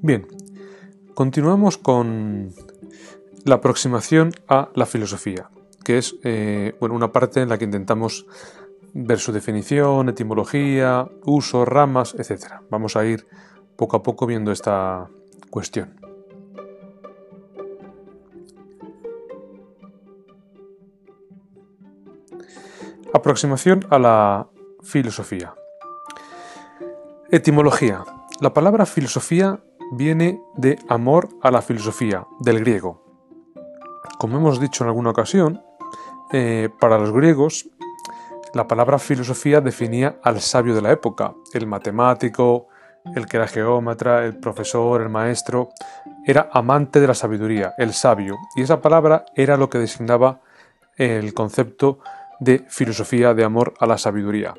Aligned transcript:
Bien, 0.00 0.28
continuamos 1.14 1.76
con 1.76 2.52
la 3.44 3.56
aproximación 3.56 4.30
a 4.46 4.68
la 4.76 4.86
filosofía, 4.86 5.50
que 5.82 5.98
es 5.98 6.14
eh, 6.22 6.76
bueno, 6.78 6.94
una 6.94 7.10
parte 7.10 7.42
en 7.42 7.48
la 7.48 7.58
que 7.58 7.64
intentamos 7.64 8.24
ver 8.94 9.18
su 9.18 9.32
definición, 9.32 10.08
etimología, 10.08 11.08
uso, 11.24 11.64
ramas, 11.64 12.14
etc. 12.14 12.60
Vamos 12.70 12.94
a 12.94 13.04
ir 13.04 13.26
poco 13.74 13.96
a 13.96 14.02
poco 14.04 14.24
viendo 14.24 14.52
esta 14.52 15.08
cuestión. 15.50 15.96
Aproximación 23.12 23.84
a 23.90 23.98
la 23.98 24.48
filosofía. 24.80 25.54
Etimología. 27.32 28.04
La 28.40 28.54
palabra 28.54 28.86
filosofía 28.86 29.60
viene 29.92 30.40
de 30.56 30.78
amor 30.88 31.28
a 31.42 31.50
la 31.50 31.62
filosofía, 31.62 32.26
del 32.40 32.60
griego. 32.60 33.02
Como 34.18 34.36
hemos 34.36 34.60
dicho 34.60 34.84
en 34.84 34.88
alguna 34.88 35.10
ocasión, 35.10 35.62
eh, 36.32 36.68
para 36.78 36.98
los 36.98 37.12
griegos 37.12 37.68
la 38.54 38.66
palabra 38.66 38.98
filosofía 38.98 39.60
definía 39.60 40.18
al 40.22 40.40
sabio 40.40 40.74
de 40.74 40.82
la 40.82 40.90
época, 40.90 41.34
el 41.52 41.66
matemático, 41.66 42.68
el 43.14 43.26
que 43.26 43.36
era 43.36 43.46
geómetra, 43.46 44.24
el 44.24 44.36
profesor, 44.36 45.02
el 45.02 45.08
maestro, 45.08 45.70
era 46.26 46.48
amante 46.52 47.00
de 47.00 47.06
la 47.06 47.14
sabiduría, 47.14 47.74
el 47.78 47.92
sabio, 47.92 48.36
y 48.56 48.62
esa 48.62 48.80
palabra 48.80 49.26
era 49.34 49.56
lo 49.56 49.68
que 49.68 49.78
designaba 49.78 50.40
el 50.96 51.34
concepto 51.34 52.00
de 52.40 52.64
filosofía 52.68 53.34
de 53.34 53.44
amor 53.44 53.74
a 53.80 53.86
la 53.86 53.98
sabiduría. 53.98 54.54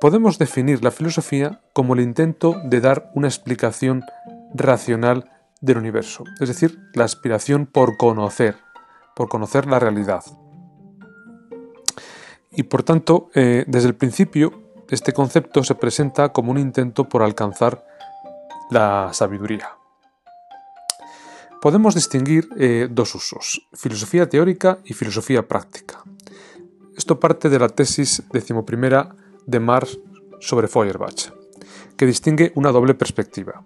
Podemos 0.00 0.38
definir 0.38 0.84
la 0.84 0.92
filosofía 0.92 1.60
como 1.72 1.94
el 1.94 2.00
intento 2.00 2.60
de 2.64 2.80
dar 2.80 3.10
una 3.14 3.26
explicación 3.26 4.04
racional 4.54 5.30
del 5.60 5.78
universo, 5.78 6.24
es 6.40 6.48
decir, 6.48 6.78
la 6.94 7.04
aspiración 7.04 7.66
por 7.66 7.96
conocer, 7.96 8.56
por 9.16 9.28
conocer 9.28 9.66
la 9.66 9.78
realidad. 9.78 10.24
Y 12.52 12.64
por 12.64 12.82
tanto, 12.82 13.30
eh, 13.34 13.64
desde 13.66 13.88
el 13.88 13.94
principio, 13.94 14.62
este 14.88 15.12
concepto 15.12 15.62
se 15.64 15.74
presenta 15.74 16.32
como 16.32 16.50
un 16.50 16.58
intento 16.58 17.08
por 17.08 17.22
alcanzar 17.22 17.84
la 18.70 19.10
sabiduría. 19.12 19.70
Podemos 21.60 21.94
distinguir 21.94 22.48
eh, 22.56 22.88
dos 22.90 23.14
usos, 23.14 23.68
filosofía 23.72 24.28
teórica 24.28 24.78
y 24.84 24.94
filosofía 24.94 25.46
práctica. 25.46 26.02
Esto 26.96 27.18
parte 27.18 27.48
de 27.48 27.58
la 27.58 27.68
tesis 27.68 28.22
decimoprimera 28.32 29.14
de 29.46 29.60
Marx 29.60 29.98
sobre 30.40 30.68
Feuerbach, 30.68 31.30
que 31.96 32.06
distingue 32.06 32.52
una 32.54 32.70
doble 32.70 32.94
perspectiva, 32.94 33.62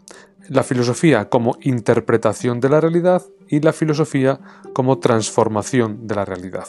la 0.48 0.62
filosofía 0.62 1.28
como 1.28 1.56
interpretación 1.60 2.60
de 2.60 2.68
la 2.68 2.80
realidad 2.80 3.22
y 3.48 3.60
la 3.60 3.72
filosofía 3.72 4.40
como 4.72 4.98
transformación 4.98 6.06
de 6.06 6.14
la 6.14 6.24
realidad. 6.24 6.66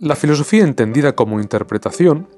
La 0.00 0.14
filosofía 0.14 0.62
entendida 0.62 1.14
como 1.14 1.40
interpretación 1.40 2.28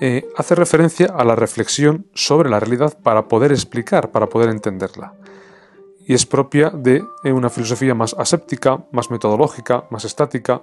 eh, 0.00 0.28
hace 0.36 0.54
referencia 0.54 1.06
a 1.06 1.24
la 1.24 1.36
reflexión 1.36 2.06
sobre 2.12 2.50
la 2.50 2.58
realidad 2.58 2.98
para 3.02 3.28
poder 3.28 3.52
explicar, 3.52 4.10
para 4.10 4.28
poder 4.28 4.48
entenderla. 4.48 5.14
Y 6.04 6.14
es 6.14 6.26
propia 6.26 6.70
de 6.70 7.04
eh, 7.22 7.32
una 7.32 7.50
filosofía 7.50 7.94
más 7.94 8.14
aséptica, 8.18 8.84
más 8.90 9.12
metodológica, 9.12 9.84
más 9.90 10.04
estática, 10.04 10.62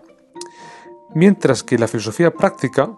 mientras 1.15 1.63
que 1.63 1.77
la 1.77 1.87
filosofía 1.87 2.31
práctica 2.31 2.91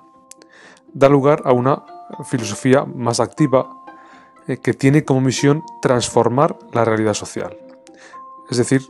da 0.94 1.08
lugar 1.08 1.44
a 1.45 1.53
una 1.53 1.84
filosofía 2.23 2.86
más 2.86 3.20
activa 3.20 3.70
eh, 4.48 4.58
que 4.58 4.73
tiene 4.73 5.04
como 5.04 5.22
misión 5.22 5.64
transformar 5.81 6.58
la 6.73 6.86
realidad 6.86 7.14
social, 7.14 7.58
es 8.50 8.58
decir, 8.58 8.81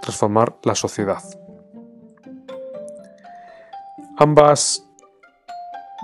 transformar 0.00 0.56
la 0.62 0.74
sociedad. 0.74 1.22
Ambas 4.18 4.86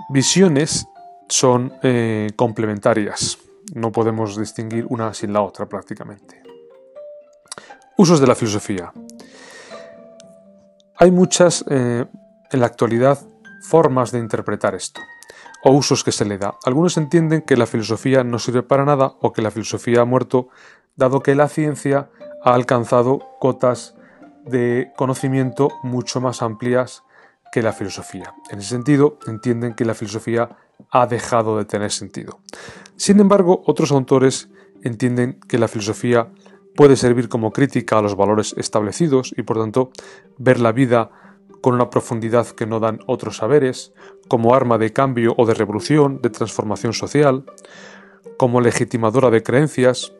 visiones 0.09 0.87
son 1.29 1.73
eh, 1.81 2.29
complementarias, 2.35 3.37
no 3.73 3.91
podemos 3.91 4.37
distinguir 4.37 4.85
una 4.89 5.13
sin 5.13 5.33
la 5.33 5.41
otra 5.41 5.67
prácticamente. 5.67 6.43
Usos 7.97 8.19
de 8.19 8.27
la 8.27 8.35
filosofía. 8.35 8.91
Hay 10.97 11.11
muchas 11.11 11.63
eh, 11.69 12.05
en 12.51 12.59
la 12.59 12.65
actualidad 12.65 13.19
formas 13.61 14.11
de 14.11 14.19
interpretar 14.19 14.75
esto, 14.75 15.01
o 15.63 15.71
usos 15.71 16.03
que 16.03 16.11
se 16.11 16.25
le 16.25 16.37
da. 16.37 16.57
Algunos 16.65 16.97
entienden 16.97 17.41
que 17.41 17.57
la 17.57 17.65
filosofía 17.65 18.23
no 18.23 18.39
sirve 18.39 18.63
para 18.63 18.85
nada 18.85 19.15
o 19.21 19.31
que 19.33 19.41
la 19.41 19.51
filosofía 19.51 20.01
ha 20.01 20.05
muerto, 20.05 20.49
dado 20.95 21.21
que 21.21 21.35
la 21.35 21.47
ciencia 21.47 22.09
ha 22.43 22.53
alcanzado 22.53 23.19
cotas 23.39 23.95
de 24.45 24.91
conocimiento 24.97 25.69
mucho 25.83 26.19
más 26.19 26.41
amplias 26.41 27.03
que 27.51 27.61
la 27.61 27.71
filosofía. 27.71 28.33
En 28.49 28.59
ese 28.59 28.69
sentido, 28.69 29.19
entienden 29.27 29.73
que 29.73 29.85
la 29.85 29.93
filosofía 29.93 30.57
ha 30.91 31.07
dejado 31.07 31.57
de 31.57 31.65
tener 31.65 31.91
sentido. 31.91 32.39
Sin 32.97 33.19
embargo, 33.19 33.61
otros 33.65 33.91
autores 33.91 34.49
entienden 34.83 35.39
que 35.47 35.57
la 35.57 35.67
filosofía 35.67 36.29
puede 36.75 36.95
servir 36.95 37.29
como 37.29 37.51
crítica 37.51 37.99
a 37.99 38.01
los 38.01 38.15
valores 38.15 38.53
establecidos 38.57 39.33
y 39.37 39.43
por 39.43 39.59
tanto 39.59 39.91
ver 40.37 40.59
la 40.59 40.71
vida 40.71 41.11
con 41.63 41.75
una 41.75 41.89
profundidad 41.89 42.45
que 42.47 42.65
no 42.65 42.81
dan 42.81 42.99
otros 43.07 43.37
saberes, 43.37 43.93
como 44.27 44.53
arma 44.53 44.77
de 44.77 44.91
cambio 44.91 45.33
o 45.37 45.45
de 45.45 45.53
revolución, 45.53 46.19
de 46.21 46.29
transformación 46.29 46.91
social, 46.91 47.45
como 48.35 48.59
legitimadora 48.59 49.29
de 49.29 49.43
creencias, 49.43 50.11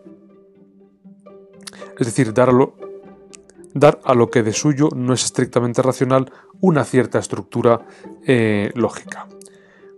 es 1.99 2.07
decir, 2.07 2.33
dar 2.33 3.99
a 4.05 4.13
lo 4.13 4.29
que 4.31 4.41
de 4.41 4.53
suyo 4.53 4.87
no 4.95 5.13
es 5.13 5.25
estrictamente 5.25 5.81
racional 5.81 6.31
una 6.61 6.85
cierta 6.85 7.19
estructura 7.19 7.87
eh, 8.25 8.71
lógica. 8.75 9.27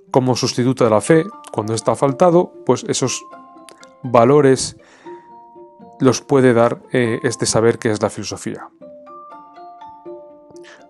Como 0.09 0.35
sustituta 0.35 0.85
de 0.85 0.89
la 0.89 1.01
fe, 1.01 1.25
cuando 1.51 1.75
está 1.75 1.95
faltado, 1.95 2.53
pues 2.65 2.83
esos 2.87 3.23
valores 4.01 4.77
los 5.99 6.21
puede 6.21 6.55
dar 6.55 6.81
eh, 6.91 7.19
este 7.21 7.45
saber 7.45 7.77
que 7.77 7.91
es 7.91 8.01
la 8.01 8.09
filosofía. 8.09 8.67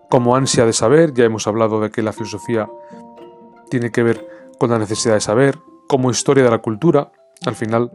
Como 0.08 0.36
ansia 0.36 0.64
de 0.64 0.72
saber, 0.72 1.12
ya 1.14 1.24
hemos 1.24 1.46
hablado 1.46 1.80
de 1.80 1.90
que 1.90 2.02
la 2.02 2.12
filosofía 2.12 2.68
tiene 3.70 3.90
que 3.90 4.02
ver 4.02 4.26
con 4.58 4.70
la 4.70 4.78
necesidad 4.78 5.14
de 5.14 5.20
saber, 5.20 5.58
como 5.88 6.10
historia 6.10 6.44
de 6.44 6.50
la 6.50 6.58
cultura, 6.58 7.10
al 7.44 7.54
final 7.54 7.90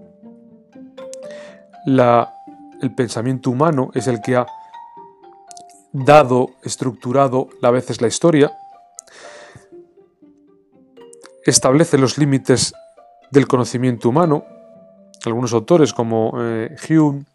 el 1.85 2.95
pensamiento 2.95 3.49
humano 3.49 3.91
es 3.94 4.07
el 4.07 4.22
que 4.22 4.35
ha 4.35 4.45
dado, 5.91 6.51
estructurado 6.63 7.49
a 7.61 7.72
veces 7.72 8.01
la 8.01 8.07
historia, 8.07 8.51
establece 11.45 11.97
los 11.97 12.17
límites 12.17 12.73
del 13.31 13.47
conocimiento 13.47 14.09
humano. 14.09 14.45
Algunos 15.25 15.53
autores 15.53 15.93
como 15.93 16.33
eh, 16.39 16.75
Hume, 16.89 17.25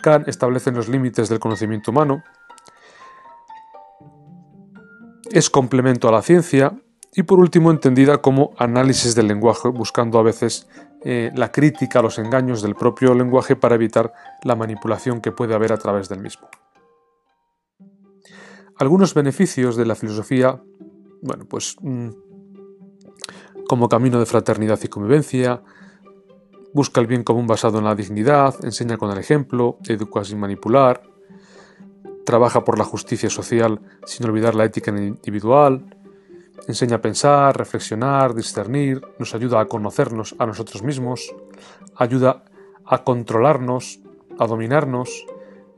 Kant 0.00 0.28
establecen 0.28 0.74
los 0.74 0.88
límites 0.88 1.28
del 1.28 1.38
conocimiento 1.38 1.90
humano. 1.90 2.22
Es 5.30 5.50
complemento 5.50 6.08
a 6.08 6.12
la 6.12 6.22
ciencia 6.22 6.78
y 7.14 7.22
por 7.22 7.38
último 7.38 7.70
entendida 7.70 8.18
como 8.18 8.52
análisis 8.58 9.14
del 9.14 9.28
lenguaje, 9.28 9.68
buscando 9.68 10.18
a 10.18 10.22
veces 10.22 10.68
eh, 11.04 11.30
la 11.34 11.52
crítica 11.52 12.00
a 12.00 12.02
los 12.02 12.18
engaños 12.18 12.60
del 12.62 12.74
propio 12.74 13.14
lenguaje 13.14 13.56
para 13.56 13.76
evitar 13.76 14.12
la 14.42 14.56
manipulación 14.56 15.20
que 15.20 15.32
puede 15.32 15.54
haber 15.54 15.72
a 15.72 15.78
través 15.78 16.08
del 16.08 16.20
mismo. 16.20 16.48
Algunos 18.78 19.14
beneficios 19.14 19.76
de 19.76 19.86
la 19.86 19.94
filosofía, 19.94 20.60
bueno, 21.22 21.44
pues 21.48 21.76
mm, 21.80 22.08
como 23.68 23.88
camino 23.88 24.18
de 24.18 24.26
fraternidad 24.26 24.80
y 24.82 24.88
convivencia, 24.88 25.62
busca 26.72 27.00
el 27.00 27.06
bien 27.06 27.22
común 27.22 27.46
basado 27.46 27.78
en 27.78 27.84
la 27.84 27.94
dignidad, 27.94 28.56
enseña 28.64 28.96
con 28.96 29.10
el 29.12 29.18
ejemplo, 29.18 29.78
educa 29.86 30.24
sin 30.24 30.40
manipular, 30.40 31.02
trabaja 32.24 32.64
por 32.64 32.78
la 32.78 32.84
justicia 32.84 33.30
social 33.30 33.80
sin 34.04 34.26
olvidar 34.26 34.54
la 34.54 34.64
ética 34.64 34.90
individual, 34.90 35.94
enseña 36.66 36.96
a 36.96 37.00
pensar, 37.00 37.56
reflexionar, 37.56 38.34
discernir, 38.34 39.02
nos 39.18 39.34
ayuda 39.34 39.60
a 39.60 39.66
conocernos 39.66 40.34
a 40.38 40.46
nosotros 40.46 40.82
mismos, 40.82 41.34
ayuda 41.96 42.44
a 42.84 43.04
controlarnos, 43.04 44.00
a 44.38 44.46
dominarnos, 44.46 45.26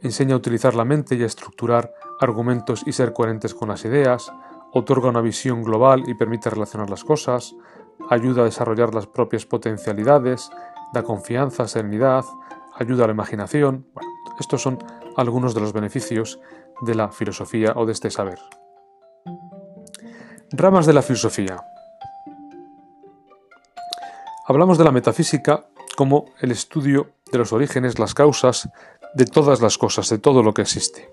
enseña 0.02 0.34
a 0.34 0.38
utilizar 0.38 0.74
la 0.74 0.84
mente 0.84 1.14
y 1.16 1.22
a 1.22 1.26
estructurar 1.26 1.92
argumentos 2.20 2.82
y 2.86 2.92
ser 2.92 3.12
coherentes 3.12 3.54
con 3.54 3.68
las 3.68 3.84
ideas, 3.84 4.32
otorga 4.72 5.08
una 5.08 5.20
visión 5.20 5.62
global 5.62 6.04
y 6.06 6.14
permite 6.14 6.50
relacionar 6.50 6.90
las 6.90 7.04
cosas, 7.04 7.54
ayuda 8.10 8.42
a 8.42 8.44
desarrollar 8.44 8.94
las 8.94 9.06
propias 9.06 9.46
potencialidades, 9.46 10.50
da 10.92 11.02
confianza, 11.02 11.66
serenidad, 11.66 12.24
ayuda 12.74 13.04
a 13.04 13.06
la 13.08 13.12
imaginación. 13.14 13.86
Bueno, 13.94 14.15
estos 14.38 14.62
son 14.62 14.78
algunos 15.16 15.54
de 15.54 15.60
los 15.60 15.72
beneficios 15.72 16.40
de 16.82 16.94
la 16.94 17.10
filosofía 17.10 17.72
o 17.76 17.86
de 17.86 17.92
este 17.92 18.10
saber. 18.10 18.38
Ramas 20.50 20.86
de 20.86 20.92
la 20.92 21.02
filosofía. 21.02 21.56
Hablamos 24.46 24.78
de 24.78 24.84
la 24.84 24.92
metafísica 24.92 25.66
como 25.96 26.26
el 26.40 26.52
estudio 26.52 27.12
de 27.32 27.38
los 27.38 27.52
orígenes, 27.52 27.98
las 27.98 28.14
causas 28.14 28.68
de 29.14 29.24
todas 29.24 29.60
las 29.60 29.78
cosas, 29.78 30.08
de 30.08 30.18
todo 30.18 30.42
lo 30.42 30.54
que 30.54 30.62
existe. 30.62 31.10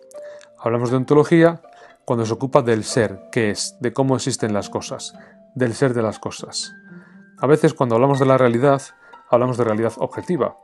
Hablamos 0.60 0.92
de 0.92 0.98
ontología 0.98 1.62
cuando 2.06 2.26
se 2.26 2.34
ocupa 2.34 2.62
del 2.62 2.84
ser, 2.84 3.30
qué 3.32 3.50
es, 3.50 3.78
de 3.80 3.94
cómo 3.94 4.16
existen 4.16 4.54
las 4.54 4.70
cosas, 4.70 5.14
del 5.56 5.74
ser 5.74 5.94
de 5.94 6.02
las 6.02 6.20
cosas. 6.20 6.74
A 7.40 7.48
veces 7.48 7.74
cuando 7.74 7.96
hablamos 7.96 8.20
de 8.20 8.26
la 8.26 8.38
realidad, 8.38 8.82
hablamos 9.34 9.58
de 9.58 9.64
realidad 9.64 9.94
objetiva, 9.98 10.58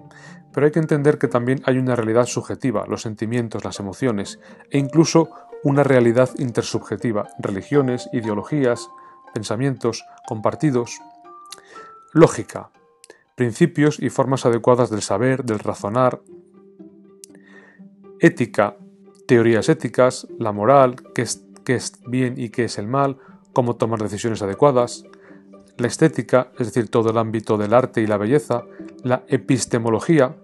pero 0.54 0.66
hay 0.66 0.72
que 0.72 0.80
entender 0.80 1.18
que 1.18 1.28
también 1.28 1.62
hay 1.66 1.78
una 1.78 1.96
realidad 1.96 2.26
subjetiva, 2.26 2.86
los 2.88 3.02
sentimientos, 3.02 3.66
las 3.66 3.80
emociones, 3.80 4.40
e 4.70 4.78
incluso 4.78 5.30
una 5.64 5.84
realidad 5.84 6.30
intersubjetiva, 6.38 7.28
religiones, 7.40 8.10
ideologías, 8.14 8.90
pensamientos 9.34 10.06
compartidos. 10.28 11.00
Lógica, 12.14 12.70
principios 13.36 14.00
y 14.00 14.10
formas 14.10 14.46
adecuadas 14.46 14.90
del 14.90 15.02
saber, 15.02 15.44
del 15.44 15.60
razonar. 15.60 16.22
Ética, 18.20 18.78
teorías 19.28 19.70
éticas, 19.70 20.28
la 20.38 20.52
moral, 20.52 20.96
qué 21.14 21.24
es, 21.24 21.46
qué 21.64 21.76
es 21.76 21.94
bien 22.08 22.36
y 22.38 22.50
qué 22.50 22.66
es 22.66 22.78
el 22.78 22.88
mal, 22.88 23.18
cómo 23.54 23.76
tomar 23.76 24.02
decisiones 24.02 24.42
adecuadas. 24.42 25.04
La 25.80 25.88
estética, 25.88 26.52
es 26.60 26.68
decir, 26.68 26.90
todo 26.90 27.10
el 27.10 27.18
ámbito 27.18 27.58
del 27.58 27.74
arte 27.74 28.02
y 28.02 28.08
la 28.08 28.18
belleza. 28.18 28.66
La 29.04 29.24
epistemología, 29.28 30.36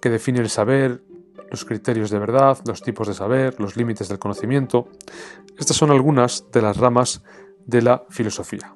que 0.00 0.10
define 0.10 0.40
el 0.40 0.50
saber, 0.50 1.02
los 1.50 1.64
criterios 1.64 2.10
de 2.10 2.18
verdad, 2.18 2.58
los 2.66 2.82
tipos 2.82 3.08
de 3.08 3.14
saber, 3.14 3.58
los 3.58 3.76
límites 3.76 4.08
del 4.08 4.18
conocimiento. 4.18 4.88
Estas 5.58 5.76
son 5.76 5.90
algunas 5.90 6.44
de 6.52 6.62
las 6.62 6.76
ramas 6.76 7.22
de 7.66 7.82
la 7.82 8.04
filosofía. 8.10 8.74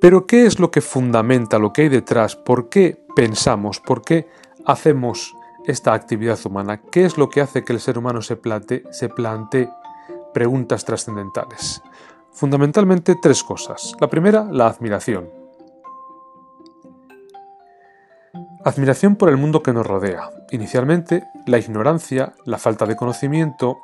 Pero 0.00 0.26
¿qué 0.26 0.46
es 0.46 0.58
lo 0.58 0.70
que 0.70 0.80
fundamenta, 0.80 1.58
lo 1.58 1.72
que 1.72 1.82
hay 1.82 1.88
detrás? 1.88 2.34
¿Por 2.34 2.68
qué 2.70 3.04
pensamos? 3.14 3.80
¿Por 3.80 4.02
qué 4.02 4.28
hacemos 4.64 5.34
esta 5.66 5.92
actividad 5.92 6.38
humana? 6.46 6.80
¿Qué 6.80 7.04
es 7.04 7.18
lo 7.18 7.28
que 7.28 7.42
hace 7.42 7.64
que 7.64 7.72
el 7.72 7.80
ser 7.80 7.98
humano 7.98 8.22
se 8.22 8.36
plantee, 8.36 8.84
se 8.92 9.08
plantee 9.10 9.68
preguntas 10.32 10.84
trascendentales? 10.84 11.82
Fundamentalmente 12.32 13.16
tres 13.20 13.42
cosas. 13.42 13.94
La 14.00 14.08
primera, 14.08 14.44
la 14.50 14.66
admiración. 14.66 15.30
Admiración 18.64 19.16
por 19.16 19.28
el 19.30 19.36
mundo 19.36 19.62
que 19.62 19.72
nos 19.72 19.86
rodea. 19.86 20.30
Inicialmente, 20.50 21.24
la 21.46 21.58
ignorancia, 21.58 22.34
la 22.44 22.58
falta 22.58 22.86
de 22.86 22.96
conocimiento, 22.96 23.78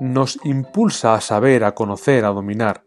nos 0.00 0.38
impulsa 0.44 1.14
a 1.14 1.20
saber, 1.20 1.64
a 1.64 1.72
conocer, 1.74 2.24
a 2.24 2.28
dominar. 2.28 2.84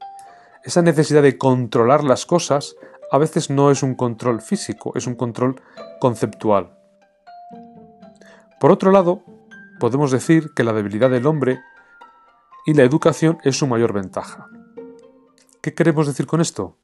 Esa 0.63 0.81
necesidad 0.81 1.21
de 1.21 1.37
controlar 1.37 2.03
las 2.03 2.25
cosas 2.25 2.75
a 3.11 3.17
veces 3.17 3.49
no 3.49 3.71
es 3.71 3.83
un 3.83 3.95
control 3.95 4.41
físico, 4.41 4.91
es 4.95 5.07
un 5.07 5.15
control 5.15 5.61
conceptual. 5.99 6.77
Por 8.59 8.71
otro 8.71 8.91
lado, 8.91 9.21
podemos 9.79 10.11
decir 10.11 10.53
que 10.55 10.63
la 10.63 10.73
debilidad 10.73 11.09
del 11.09 11.27
hombre 11.27 11.59
y 12.65 12.73
la 12.73 12.83
educación 12.83 13.37
es 13.43 13.57
su 13.57 13.67
mayor 13.67 13.93
ventaja. 13.93 14.47
¿Qué 15.67 15.73
queremos 15.73 16.07
decir 16.07 16.27
con 16.27 16.39
esto? 16.39 16.77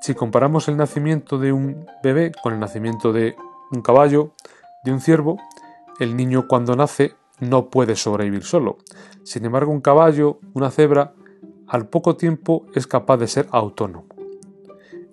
Si 0.00 0.14
comparamos 0.14 0.68
el 0.68 0.76
nacimiento 0.76 1.36
de 1.36 1.50
un 1.52 1.88
bebé 2.04 2.30
con 2.40 2.52
el 2.54 2.60
nacimiento 2.60 3.12
de 3.12 3.34
un 3.72 3.82
caballo, 3.82 4.30
de 4.84 4.92
un 4.92 5.00
ciervo, 5.00 5.38
el 5.98 6.16
niño 6.16 6.46
cuando 6.46 6.76
nace 6.76 7.16
no 7.40 7.68
puede 7.68 7.96
sobrevivir 7.96 8.44
solo. 8.44 8.78
Sin 9.24 9.44
embargo, 9.44 9.72
un 9.72 9.80
caballo, 9.80 10.38
una 10.54 10.70
cebra, 10.70 11.14
al 11.66 11.88
poco 11.88 12.14
tiempo 12.14 12.64
es 12.76 12.86
capaz 12.86 13.16
de 13.16 13.26
ser 13.26 13.48
autónomo. 13.50 14.06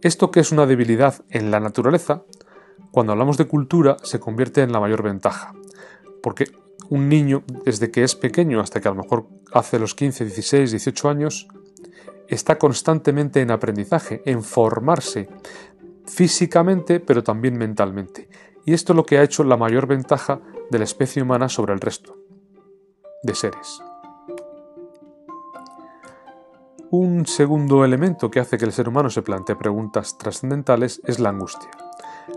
Esto 0.03 0.29
que 0.29 0.41
es 0.41 0.51
una 0.51 0.67
debilidad 0.67 1.25
en 1.31 1.49
la 1.49 1.59
naturaleza, 1.59 2.25
cuando 2.91 3.11
hablamos 3.11 3.37
de 3.37 3.47
cultura 3.47 3.97
se 4.03 4.19
convierte 4.19 4.61
en 4.61 4.71
la 4.71 4.79
mayor 4.79 5.01
ventaja, 5.01 5.55
porque 6.21 6.45
un 6.89 7.09
niño, 7.09 7.43
desde 7.65 7.89
que 7.89 8.03
es 8.03 8.13
pequeño 8.13 8.59
hasta 8.59 8.81
que 8.81 8.87
a 8.87 8.91
lo 8.91 9.01
mejor 9.01 9.25
hace 9.51 9.79
los 9.79 9.95
15, 9.95 10.25
16, 10.25 10.69
18 10.69 11.09
años, 11.09 11.47
está 12.27 12.57
constantemente 12.57 13.41
en 13.41 13.51
aprendizaje, 13.51 14.21
en 14.25 14.43
formarse 14.43 15.27
físicamente, 16.05 16.99
pero 16.99 17.23
también 17.23 17.57
mentalmente. 17.57 18.29
Y 18.65 18.73
esto 18.73 18.93
es 18.93 18.97
lo 18.97 19.05
que 19.05 19.17
ha 19.17 19.23
hecho 19.23 19.43
la 19.43 19.57
mayor 19.57 19.87
ventaja 19.87 20.39
de 20.69 20.79
la 20.79 20.85
especie 20.85 21.21
humana 21.21 21.49
sobre 21.49 21.73
el 21.73 21.81
resto 21.81 22.17
de 23.23 23.35
seres. 23.35 23.81
Un 26.91 27.25
segundo 27.25 27.83
elemento 27.83 28.29
que 28.29 28.39
hace 28.39 28.57
que 28.57 28.65
el 28.65 28.71
ser 28.71 28.87
humano 28.87 29.09
se 29.09 29.23
plantee 29.23 29.55
preguntas 29.55 30.17
trascendentales 30.17 31.01
es 31.05 31.19
la 31.19 31.29
angustia. 31.29 31.71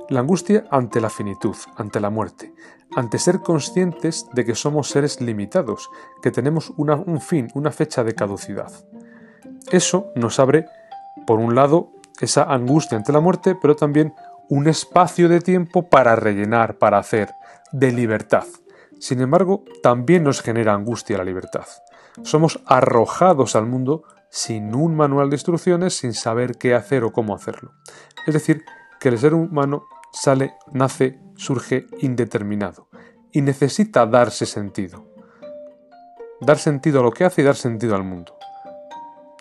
La 0.08 0.20
angustia 0.20 0.64
ante 0.70 1.00
la 1.00 1.10
finitud, 1.10 1.56
ante 1.76 2.00
la 2.00 2.10
muerte, 2.10 2.54
ante 2.96 3.18
ser 3.18 3.40
conscientes 3.40 4.26
de 4.32 4.44
que 4.44 4.54
somos 4.54 4.88
seres 4.88 5.20
limitados, 5.20 5.90
que 6.22 6.30
tenemos 6.30 6.72
un 6.76 7.20
fin, 7.20 7.48
una 7.54 7.70
fecha 7.70 8.02
de 8.04 8.14
caducidad. 8.14 8.72
Eso 9.70 10.10
nos 10.14 10.38
abre, 10.38 10.66
por 11.26 11.38
un 11.38 11.54
lado, 11.54 11.90
esa 12.20 12.44
angustia 12.44 12.96
ante 12.96 13.12
la 13.12 13.20
muerte, 13.20 13.54
pero 13.60 13.76
también 13.76 14.14
un 14.48 14.66
espacio 14.66 15.28
de 15.28 15.40
tiempo 15.40 15.88
para 15.88 16.16
rellenar, 16.16 16.78
para 16.78 16.98
hacer, 16.98 17.28
de 17.70 17.92
libertad. 17.92 18.44
Sin 18.98 19.20
embargo, 19.20 19.64
también 19.82 20.24
nos 20.24 20.40
genera 20.40 20.72
angustia 20.72 21.18
la 21.18 21.24
libertad. 21.24 21.66
Somos 22.22 22.60
arrojados 22.66 23.54
al 23.56 23.66
mundo 23.66 24.04
sin 24.30 24.74
un 24.74 24.96
manual 24.96 25.30
de 25.30 25.36
instrucciones, 25.36 25.96
sin 25.96 26.14
saber 26.14 26.56
qué 26.56 26.74
hacer 26.74 27.04
o 27.04 27.12
cómo 27.12 27.34
hacerlo. 27.34 27.72
Es 28.26 28.34
decir, 28.34 28.62
que 28.98 29.10
el 29.10 29.18
ser 29.18 29.34
humano 29.34 29.84
sale, 30.12 30.54
nace, 30.72 31.20
surge 31.36 31.86
indeterminado 32.00 32.88
y 33.32 33.42
necesita 33.42 34.06
darse 34.06 34.46
sentido. 34.46 35.06
Dar 36.40 36.58
sentido 36.58 37.00
a 37.00 37.02
lo 37.02 37.10
que 37.10 37.24
hace 37.24 37.42
y 37.42 37.44
dar 37.44 37.56
sentido 37.56 37.94
al 37.94 38.04
mundo. 38.04 38.37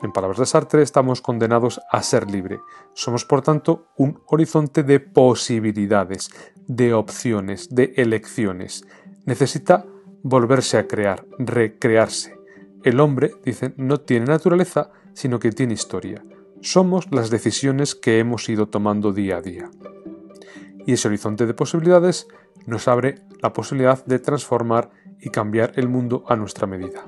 En 0.04 0.12
palabras 0.12 0.38
de 0.38 0.46
Sartre, 0.46 0.84
estamos 0.84 1.22
condenados 1.22 1.82
a 1.92 2.04
ser 2.04 2.30
libre. 2.30 2.60
Somos, 2.94 3.26
por 3.26 3.42
tanto, 3.42 3.88
un 3.98 4.22
horizonte 4.28 4.84
de 4.84 5.00
posibilidades, 5.00 6.30
de 6.68 6.94
opciones, 6.94 7.74
de 7.74 7.94
elecciones. 7.98 8.86
Necesita 9.26 9.86
volverse 10.22 10.78
a 10.78 10.88
crear, 10.88 11.26
recrearse. 11.40 12.38
El 12.84 13.00
hombre, 13.00 13.32
dicen, 13.44 13.74
no 13.78 14.00
tiene 14.02 14.28
naturaleza, 14.28 14.92
sino 15.14 15.40
que 15.40 15.52
tiene 15.52 15.74
historia. 15.74 16.24
Somos 16.62 17.12
las 17.12 17.32
decisiones 17.32 17.96
que 17.96 18.20
hemos 18.20 18.48
ido 18.50 18.68
tomando 18.68 19.14
día 19.14 19.38
a 19.38 19.42
día. 19.42 19.72
Y 20.86 20.94
ese 20.94 21.08
horizonte 21.08 21.48
de 21.48 21.56
posibilidades 21.56 22.28
nos 22.68 22.88
abre 22.88 23.24
la 23.42 23.52
posibilidad 23.52 24.06
de 24.06 24.20
transformar 24.20 24.92
y 25.20 25.32
cambiar 25.32 25.74
el 25.76 25.88
mundo 25.88 26.24
a 26.28 26.36
nuestra 26.36 26.68
medida. 26.68 27.04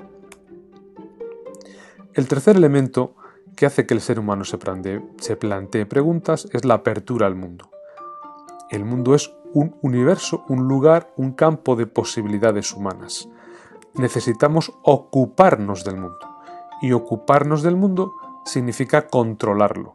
El 2.14 2.28
tercer 2.28 2.56
elemento 2.56 3.16
que 3.56 3.66
hace 3.66 3.86
que 3.86 3.94
el 3.94 4.02
ser 4.02 4.20
humano 4.20 4.44
se 4.44 4.58
plantee, 4.58 5.86
preguntas 5.86 6.48
es 6.52 6.66
la 6.66 6.76
apertura 6.76 7.28
al 7.28 7.36
mundo. 7.36 7.70
El 8.70 8.84
mundo 8.84 9.16
es 9.16 9.34
un 9.54 9.76
universo, 9.82 10.44
un 10.48 10.68
lugar, 10.68 11.12
un 11.18 11.34
campo 11.34 11.76
de 11.76 11.86
posibilidades 11.86 12.74
humanas. 12.74 13.30
Necesitamos 13.96 14.72
ocuparnos 14.84 15.84
del 15.84 15.98
mundo. 15.98 16.20
Y 16.82 16.94
ocuparnos 16.94 17.62
del 17.62 17.76
mundo 17.76 18.14
significa 18.46 19.08
controlarlo. 19.08 19.94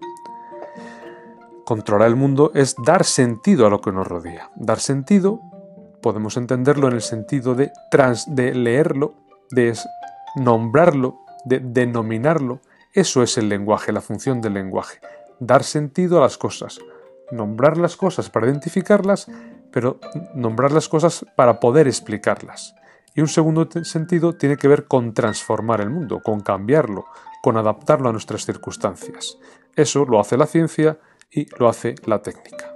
Controlar 1.64 2.08
el 2.08 2.16
mundo 2.16 2.52
es 2.54 2.76
dar 2.84 3.04
sentido 3.04 3.66
a 3.66 3.70
lo 3.70 3.80
que 3.80 3.92
nos 3.92 4.06
rodea. 4.06 4.50
Dar 4.56 4.78
sentido 4.78 5.40
podemos 6.02 6.36
entenderlo 6.36 6.88
en 6.88 6.94
el 6.94 7.02
sentido 7.02 7.54
de, 7.54 7.72
de 8.26 8.54
leerlo, 8.54 9.14
de 9.50 9.74
nombrarlo, 10.36 11.23
de 11.44 11.60
denominarlo, 11.60 12.60
eso 12.92 13.22
es 13.22 13.38
el 13.38 13.48
lenguaje, 13.48 13.92
la 13.92 14.00
función 14.00 14.40
del 14.40 14.54
lenguaje, 14.54 15.00
dar 15.40 15.64
sentido 15.64 16.18
a 16.18 16.22
las 16.22 16.38
cosas, 16.38 16.78
nombrar 17.30 17.76
las 17.76 17.96
cosas 17.96 18.30
para 18.30 18.46
identificarlas, 18.46 19.28
pero 19.72 19.98
nombrar 20.34 20.72
las 20.72 20.88
cosas 20.88 21.26
para 21.36 21.58
poder 21.58 21.88
explicarlas. 21.88 22.74
Y 23.14 23.20
un 23.20 23.28
segundo 23.28 23.68
sentido 23.84 24.34
tiene 24.34 24.56
que 24.56 24.68
ver 24.68 24.86
con 24.86 25.14
transformar 25.14 25.80
el 25.80 25.90
mundo, 25.90 26.20
con 26.22 26.40
cambiarlo, 26.40 27.06
con 27.42 27.56
adaptarlo 27.56 28.08
a 28.08 28.12
nuestras 28.12 28.44
circunstancias. 28.44 29.38
Eso 29.76 30.04
lo 30.04 30.20
hace 30.20 30.36
la 30.36 30.46
ciencia 30.46 30.98
y 31.30 31.46
lo 31.58 31.68
hace 31.68 31.94
la 32.06 32.22
técnica. 32.22 32.73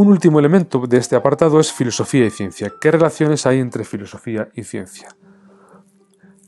Un 0.00 0.08
último 0.08 0.38
elemento 0.38 0.78
de 0.88 0.96
este 0.96 1.14
apartado 1.14 1.60
es 1.60 1.70
filosofía 1.70 2.24
y 2.24 2.30
ciencia. 2.30 2.72
¿Qué 2.80 2.90
relaciones 2.90 3.44
hay 3.44 3.58
entre 3.58 3.84
filosofía 3.84 4.48
y 4.54 4.62
ciencia? 4.62 5.14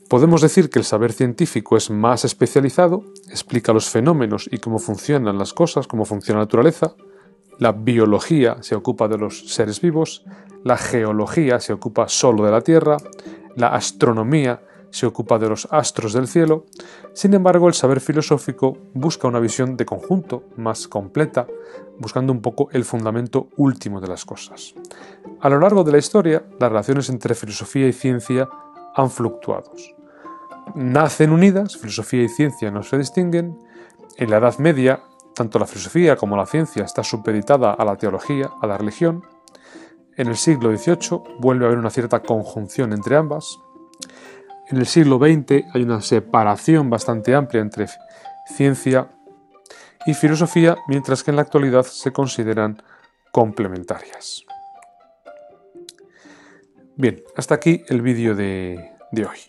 Podemos 0.09 0.41
decir 0.41 0.71
que 0.71 0.79
el 0.79 0.85
saber 0.85 1.13
científico 1.13 1.77
es 1.77 1.91
más 1.91 2.25
especializado, 2.25 3.03
explica 3.29 3.71
los 3.71 3.91
fenómenos 3.91 4.49
y 4.51 4.57
cómo 4.57 4.79
funcionan 4.79 5.37
las 5.37 5.53
cosas, 5.53 5.85
cómo 5.85 6.03
funciona 6.03 6.39
la 6.39 6.45
naturaleza. 6.45 6.95
La 7.59 7.73
biología 7.73 8.57
se 8.61 8.73
ocupa 8.73 9.07
de 9.07 9.19
los 9.19 9.53
seres 9.53 9.79
vivos, 9.81 10.25
la 10.63 10.75
geología 10.75 11.59
se 11.59 11.73
ocupa 11.73 12.07
solo 12.07 12.43
de 12.43 12.51
la 12.51 12.61
Tierra, 12.61 12.97
la 13.55 13.67
astronomía 13.67 14.63
se 14.93 15.07
ocupa 15.07 15.39
de 15.39 15.49
los 15.49 15.67
astros 15.71 16.13
del 16.13 16.27
cielo, 16.27 16.67
sin 17.13 17.33
embargo 17.33 17.67
el 17.67 17.73
saber 17.73 17.99
filosófico 17.99 18.77
busca 18.93 19.27
una 19.27 19.39
visión 19.39 19.75
de 19.75 19.87
conjunto 19.87 20.43
más 20.55 20.87
completa, 20.87 21.47
buscando 21.97 22.31
un 22.31 22.43
poco 22.43 22.69
el 22.71 22.85
fundamento 22.85 23.49
último 23.57 23.99
de 23.99 24.07
las 24.07 24.23
cosas. 24.23 24.75
A 25.41 25.49
lo 25.49 25.59
largo 25.59 25.83
de 25.83 25.93
la 25.93 25.97
historia, 25.97 26.43
las 26.59 26.69
relaciones 26.69 27.09
entre 27.09 27.33
filosofía 27.33 27.87
y 27.87 27.93
ciencia 27.93 28.47
han 28.95 29.09
fluctuado. 29.09 29.71
Nacen 30.75 31.31
unidas, 31.31 31.75
filosofía 31.75 32.21
y 32.21 32.29
ciencia 32.29 32.69
no 32.69 32.83
se 32.83 32.99
distinguen. 32.99 33.57
En 34.17 34.29
la 34.29 34.37
Edad 34.37 34.59
Media, 34.59 35.01
tanto 35.33 35.57
la 35.57 35.65
filosofía 35.65 36.15
como 36.15 36.37
la 36.37 36.45
ciencia 36.45 36.83
está 36.83 37.03
supeditada 37.03 37.73
a 37.73 37.83
la 37.83 37.95
teología, 37.95 38.51
a 38.61 38.67
la 38.67 38.77
religión. 38.77 39.23
En 40.17 40.27
el 40.27 40.37
siglo 40.37 40.69
XVIII 40.77 41.39
vuelve 41.39 41.65
a 41.65 41.69
haber 41.69 41.79
una 41.79 41.89
cierta 41.89 42.21
conjunción 42.21 42.93
entre 42.93 43.15
ambas. 43.15 43.57
En 44.69 44.77
el 44.77 44.85
siglo 44.85 45.17
XX 45.17 45.65
hay 45.73 45.83
una 45.83 46.01
separación 46.01 46.89
bastante 46.89 47.35
amplia 47.35 47.61
entre 47.61 47.87
ciencia 48.45 49.09
y 50.05 50.13
filosofía, 50.13 50.77
mientras 50.87 51.23
que 51.23 51.31
en 51.31 51.37
la 51.37 51.43
actualidad 51.43 51.83
se 51.83 52.11
consideran 52.11 52.81
complementarias. 53.31 54.45
Bien, 56.95 57.23
hasta 57.35 57.55
aquí 57.55 57.83
el 57.89 58.01
vídeo 58.01 58.35
de, 58.35 58.91
hoy. 59.13 59.39